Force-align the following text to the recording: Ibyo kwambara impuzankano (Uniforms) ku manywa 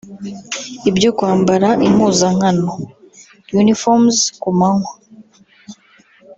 Ibyo 0.89 1.09
kwambara 1.17 1.69
impuzankano 1.87 2.67
(Uniforms) 3.61 4.17
ku 4.41 4.49
manywa 4.57 4.93